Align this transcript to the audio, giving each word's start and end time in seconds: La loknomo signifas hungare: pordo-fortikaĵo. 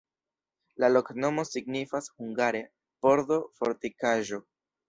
La 0.83 0.89
loknomo 0.93 1.43
signifas 1.51 2.09
hungare: 2.21 2.65
pordo-fortikaĵo. 3.07 4.43